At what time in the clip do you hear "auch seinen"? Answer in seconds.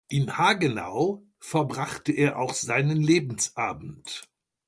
2.39-2.97